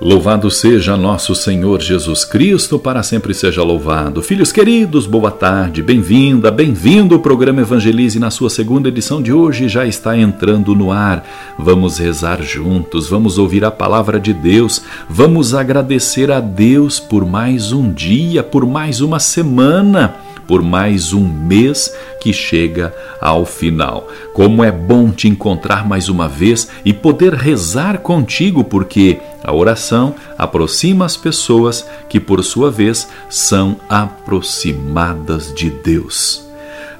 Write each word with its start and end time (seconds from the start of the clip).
Louvado 0.00 0.50
seja 0.50 0.96
nosso 0.96 1.36
Senhor 1.36 1.80
Jesus 1.80 2.24
Cristo, 2.24 2.80
para 2.80 3.00
sempre 3.04 3.32
seja 3.32 3.62
louvado. 3.62 4.20
Filhos 4.22 4.50
queridos, 4.50 5.06
boa 5.06 5.30
tarde, 5.30 5.82
bem-vinda, 5.82 6.50
bem-vindo. 6.50 7.14
O 7.14 7.20
programa 7.20 7.60
Evangelize 7.60 8.18
na 8.18 8.28
sua 8.28 8.50
segunda 8.50 8.88
edição 8.88 9.22
de 9.22 9.32
hoje 9.32 9.68
já 9.68 9.86
está 9.86 10.18
entrando 10.18 10.74
no 10.74 10.90
ar. 10.90 11.24
Vamos 11.56 11.98
rezar 11.98 12.42
juntos, 12.42 13.08
vamos 13.08 13.38
ouvir 13.38 13.64
a 13.64 13.70
palavra 13.70 14.18
de 14.18 14.32
Deus, 14.32 14.82
vamos 15.08 15.54
agradecer 15.54 16.28
a 16.30 16.40
Deus 16.40 16.98
por 16.98 17.24
mais 17.24 17.70
um 17.70 17.92
dia, 17.92 18.42
por 18.42 18.66
mais 18.66 19.00
uma 19.00 19.20
semana 19.20 20.23
por 20.46 20.62
mais 20.62 21.12
um 21.12 21.26
mês 21.26 21.94
que 22.20 22.32
chega 22.32 22.94
ao 23.20 23.44
final. 23.44 24.08
Como 24.32 24.62
é 24.62 24.70
bom 24.70 25.10
te 25.10 25.28
encontrar 25.28 25.86
mais 25.86 26.08
uma 26.08 26.28
vez 26.28 26.68
e 26.84 26.92
poder 26.92 27.34
rezar 27.34 27.98
contigo, 27.98 28.64
porque 28.64 29.18
a 29.42 29.52
oração 29.52 30.14
aproxima 30.38 31.04
as 31.04 31.16
pessoas 31.16 31.86
que, 32.08 32.18
por 32.18 32.42
sua 32.42 32.70
vez, 32.70 33.08
são 33.28 33.76
aproximadas 33.88 35.52
de 35.54 35.70
Deus. 35.70 36.44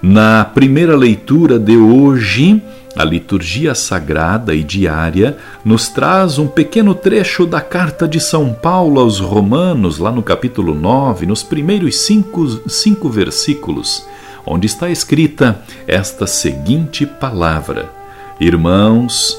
Na 0.02 0.44
primeira 0.44 0.94
leitura 0.94 1.58
de 1.58 1.76
hoje, 1.76 2.62
a 2.96 3.04
liturgia 3.04 3.74
sagrada 3.74 4.54
e 4.54 4.62
diária 4.62 5.36
nos 5.64 5.88
traz 5.88 6.38
um 6.38 6.46
pequeno 6.46 6.94
trecho 6.94 7.44
da 7.44 7.60
carta 7.60 8.06
de 8.06 8.20
São 8.20 8.52
Paulo 8.52 9.00
aos 9.00 9.18
Romanos, 9.18 9.98
lá 9.98 10.12
no 10.12 10.22
capítulo 10.22 10.74
9, 10.74 11.26
nos 11.26 11.42
primeiros 11.42 11.96
cinco, 11.96 12.46
cinco 12.68 13.08
versículos, 13.08 14.06
onde 14.46 14.66
está 14.66 14.88
escrita 14.90 15.60
esta 15.86 16.26
seguinte 16.26 17.04
palavra: 17.04 17.90
Irmãos, 18.38 19.36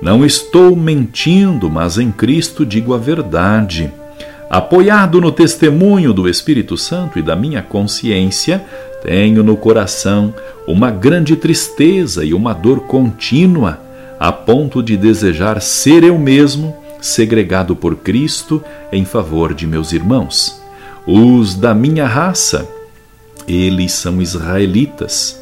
não 0.00 0.24
estou 0.24 0.74
mentindo, 0.74 1.70
mas 1.70 1.98
em 1.98 2.10
Cristo 2.10 2.64
digo 2.64 2.94
a 2.94 2.98
verdade. 2.98 3.92
Apoiado 4.48 5.20
no 5.20 5.32
testemunho 5.32 6.12
do 6.12 6.28
Espírito 6.28 6.76
Santo 6.76 7.18
e 7.18 7.22
da 7.22 7.34
minha 7.34 7.62
consciência, 7.62 8.64
tenho 9.04 9.44
no 9.44 9.54
coração 9.54 10.34
uma 10.66 10.90
grande 10.90 11.36
tristeza 11.36 12.24
e 12.24 12.32
uma 12.32 12.54
dor 12.54 12.80
contínua, 12.86 13.78
a 14.18 14.32
ponto 14.32 14.82
de 14.82 14.96
desejar 14.96 15.60
ser 15.60 16.02
eu 16.02 16.18
mesmo 16.18 16.74
segregado 17.02 17.76
por 17.76 17.96
Cristo 17.96 18.64
em 18.90 19.04
favor 19.04 19.52
de 19.52 19.66
meus 19.66 19.92
irmãos. 19.92 20.58
Os 21.06 21.54
da 21.54 21.74
minha 21.74 22.06
raça, 22.06 22.66
eles 23.46 23.92
são 23.92 24.22
israelitas. 24.22 25.38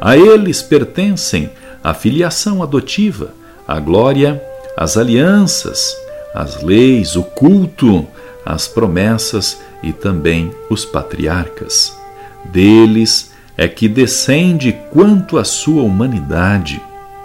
A 0.00 0.16
eles 0.16 0.60
pertencem 0.60 1.50
a 1.84 1.94
filiação 1.94 2.64
adotiva, 2.64 3.32
a 3.66 3.78
glória, 3.78 4.42
as 4.76 4.96
alianças, 4.96 5.96
as 6.34 6.60
leis, 6.64 7.14
o 7.14 7.22
culto, 7.22 8.04
as 8.44 8.66
promessas 8.66 9.60
e 9.84 9.92
também 9.92 10.50
os 10.68 10.84
patriarcas. 10.84 12.03
Deles 12.44 13.32
é 13.56 13.68
que 13.68 13.88
descende 13.88 14.72
quanto 14.90 15.38
à 15.38 15.44
sua 15.44 15.82
humanidade, 15.82 16.82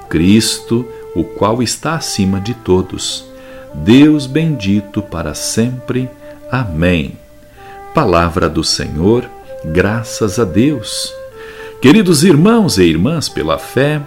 Cristo, 0.09 0.88
o 1.16 1.23
qual 1.23 1.62
está 1.62 1.95
acima 1.95 2.39
de 2.39 2.53
todos. 2.53 3.25
Deus 3.73 4.25
bendito 4.25 5.02
para 5.02 5.34
sempre. 5.34 6.09
Amém. 6.52 7.17
Palavra 7.94 8.47
do 8.47 8.63
Senhor, 8.63 9.29
graças 9.66 10.40
a 10.40 10.46
Deus. 10.46 11.13
Queridos 11.81 12.24
irmãos 12.24 12.78
e 12.78 12.84
irmãs, 12.84 13.29
pela 13.29 13.58
fé, 13.58 14.02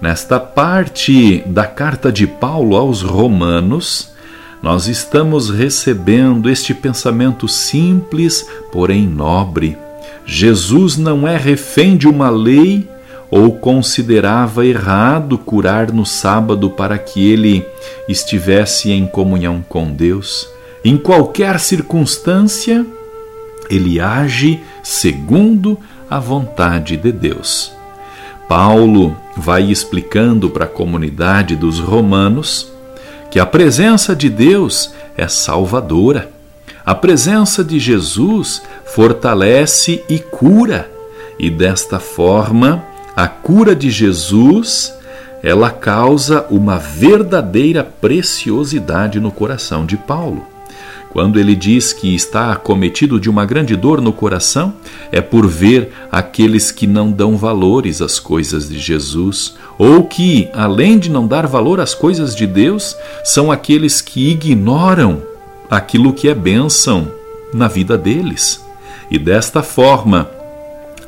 nesta 0.00 0.38
parte 0.38 1.42
da 1.46 1.66
carta 1.66 2.12
de 2.12 2.26
Paulo 2.26 2.76
aos 2.76 3.02
Romanos, 3.02 4.12
nós 4.62 4.88
estamos 4.88 5.50
recebendo 5.50 6.48
este 6.48 6.72
pensamento 6.72 7.46
simples, 7.48 8.48
porém 8.72 9.06
nobre 9.06 9.76
Jesus 10.26 10.96
não 10.96 11.28
é 11.28 11.36
refém 11.36 11.96
de 11.96 12.08
uma 12.08 12.30
lei 12.30 12.88
ou 13.30 13.52
considerava 13.52 14.64
errado 14.64 15.36
curar 15.36 15.92
no 15.92 16.06
sábado 16.06 16.70
para 16.70 16.96
que 16.96 17.28
ele 17.30 17.66
estivesse 18.08 18.90
em 18.90 19.06
comunhão 19.06 19.64
com 19.68 19.90
Deus. 19.90 20.48
Em 20.84 20.96
qualquer 20.96 21.58
circunstância, 21.58 22.86
ele 23.68 23.98
age 24.00 24.60
segundo 24.82 25.78
a 26.08 26.18
vontade 26.18 26.96
de 26.96 27.10
Deus. 27.10 27.72
Paulo 28.48 29.16
vai 29.36 29.70
explicando 29.70 30.50
para 30.50 30.66
a 30.66 30.68
comunidade 30.68 31.56
dos 31.56 31.80
romanos 31.80 32.70
que 33.30 33.40
a 33.40 33.46
presença 33.46 34.14
de 34.14 34.28
Deus 34.28 34.92
é 35.16 35.26
salvadora 35.26 36.34
a 36.86 36.94
presença 36.94 37.64
de 37.64 37.78
Jesus 37.78 38.60
fortalece 38.94 40.04
e 40.08 40.20
cura, 40.20 40.88
e 41.36 41.50
desta 41.50 41.98
forma, 41.98 42.84
a 43.16 43.26
cura 43.26 43.74
de 43.74 43.90
Jesus, 43.90 44.94
ela 45.42 45.68
causa 45.68 46.46
uma 46.48 46.78
verdadeira 46.78 47.82
preciosidade 47.82 49.18
no 49.18 49.32
coração 49.32 49.84
de 49.84 49.96
Paulo. 49.96 50.46
Quando 51.10 51.40
ele 51.40 51.56
diz 51.56 51.92
que 51.92 52.14
está 52.14 52.52
acometido 52.52 53.18
de 53.18 53.28
uma 53.28 53.44
grande 53.44 53.74
dor 53.74 54.00
no 54.00 54.12
coração, 54.12 54.74
é 55.10 55.20
por 55.20 55.44
ver 55.48 55.92
aqueles 56.10 56.70
que 56.70 56.86
não 56.86 57.10
dão 57.10 57.36
valores 57.36 58.00
às 58.00 58.20
coisas 58.20 58.68
de 58.68 58.78
Jesus, 58.78 59.56
ou 59.76 60.04
que, 60.04 60.48
além 60.52 61.00
de 61.00 61.10
não 61.10 61.26
dar 61.26 61.48
valor 61.48 61.80
às 61.80 61.94
coisas 61.94 62.32
de 62.32 62.46
Deus, 62.46 62.96
são 63.24 63.50
aqueles 63.50 64.00
que 64.00 64.30
ignoram 64.30 65.20
aquilo 65.68 66.12
que 66.12 66.28
é 66.28 66.34
bênção 66.34 67.10
na 67.52 67.66
vida 67.66 67.98
deles. 67.98 68.63
E 69.10 69.18
desta 69.18 69.62
forma, 69.62 70.30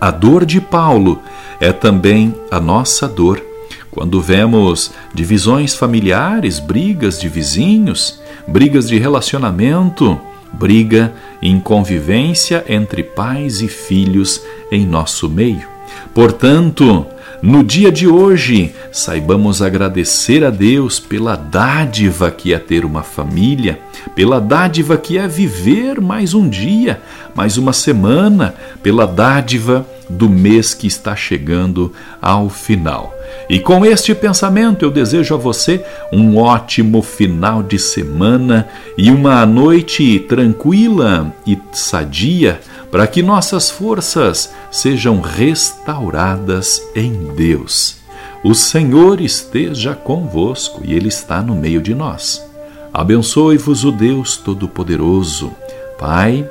a 0.00 0.10
dor 0.10 0.44
de 0.44 0.60
Paulo 0.60 1.20
é 1.60 1.72
também 1.72 2.34
a 2.50 2.60
nossa 2.60 3.08
dor. 3.08 3.42
Quando 3.90 4.20
vemos 4.20 4.92
divisões 5.14 5.74
familiares, 5.74 6.58
brigas 6.58 7.18
de 7.18 7.28
vizinhos, 7.28 8.20
brigas 8.46 8.88
de 8.88 8.98
relacionamento, 8.98 10.20
briga 10.52 11.14
em 11.40 11.58
convivência 11.58 12.64
entre 12.68 13.02
pais 13.02 13.62
e 13.62 13.68
filhos 13.68 14.42
em 14.70 14.86
nosso 14.86 15.28
meio. 15.28 15.66
Portanto, 16.12 17.06
no 17.42 17.62
dia 17.62 17.92
de 17.92 18.08
hoje, 18.08 18.74
saibamos 18.90 19.60
agradecer 19.60 20.42
a 20.42 20.50
Deus 20.50 20.98
pela 20.98 21.36
dádiva 21.36 22.30
que 22.30 22.54
é 22.54 22.58
ter 22.58 22.84
uma 22.84 23.02
família, 23.02 23.78
pela 24.14 24.40
dádiva 24.40 24.96
que 24.96 25.18
é 25.18 25.28
viver 25.28 26.00
mais 26.00 26.32
um 26.32 26.48
dia, 26.48 27.00
mais 27.34 27.58
uma 27.58 27.72
semana, 27.72 28.54
pela 28.82 29.06
dádiva 29.06 29.86
do 30.08 30.28
mês 30.28 30.74
que 30.74 30.86
está 30.86 31.16
chegando 31.16 31.92
ao 32.20 32.48
final. 32.48 33.14
E 33.48 33.58
com 33.58 33.84
este 33.84 34.14
pensamento 34.14 34.84
eu 34.84 34.90
desejo 34.90 35.34
a 35.34 35.38
você 35.38 35.84
um 36.12 36.36
ótimo 36.36 37.02
final 37.02 37.62
de 37.62 37.78
semana 37.78 38.68
e 38.96 39.10
uma 39.10 39.44
noite 39.44 40.20
tranquila 40.20 41.32
e 41.46 41.58
sadia 41.72 42.60
para 42.90 43.06
que 43.06 43.22
nossas 43.22 43.70
forças 43.70 44.52
sejam 44.70 45.20
restauradas 45.20 46.82
em 46.94 47.34
Deus. 47.34 47.96
O 48.44 48.54
Senhor 48.54 49.20
esteja 49.20 49.94
convosco 49.94 50.82
e 50.84 50.94
Ele 50.94 51.08
está 51.08 51.42
no 51.42 51.54
meio 51.54 51.80
de 51.80 51.94
nós. 51.94 52.44
Abençoe-vos 52.92 53.84
o 53.84 53.92
Deus 53.92 54.36
Todo-Poderoso, 54.36 55.52
Pai, 55.98 56.48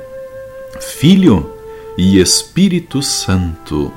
Filho 0.78 1.55
e 1.96 2.20
Espírito 2.20 3.02
Santo. 3.02 3.92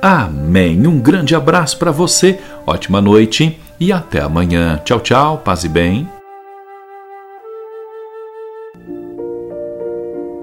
Amém. 0.00 0.86
Um 0.86 0.98
grande 0.98 1.34
abraço 1.34 1.78
para 1.78 1.90
você, 1.90 2.38
ótima 2.66 3.00
noite 3.00 3.58
e 3.78 3.92
até 3.92 4.20
amanhã. 4.20 4.80
Tchau, 4.84 5.00
tchau, 5.00 5.38
paz 5.38 5.64
e 5.64 5.68
bem. 5.68 6.08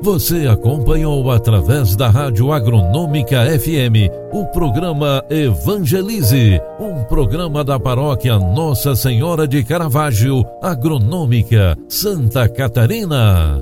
Você 0.01 0.47
acompanhou 0.47 1.29
através 1.29 1.93
da 1.95 2.09
Rádio 2.09 2.53
Agronômica 2.53 3.45
FM 3.59 4.09
o 4.31 4.45
programa 4.45 5.23
Evangelize, 5.29 6.59
um 6.79 7.03
programa 7.03 7.65
da 7.65 7.77
paróquia 7.77 8.39
Nossa 8.39 8.95
Senhora 8.95 9.45
de 9.45 9.61
Caravaggio, 9.61 10.45
Agronômica, 10.61 11.77
Santa 11.89 12.47
Catarina. 12.47 13.61